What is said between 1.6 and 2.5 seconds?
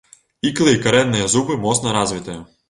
моцна развітыя.